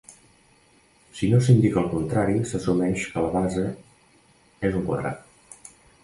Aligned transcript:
Si 1.17 1.27
no 1.33 1.41
s'indica 1.47 1.77
el 1.81 1.91
contrari, 1.91 2.39
s'assumeix 2.51 3.05
que 3.17 3.23
la 3.25 3.29
base 3.35 3.65
és 4.71 4.79
un 4.81 4.87
quadrat. 4.89 5.69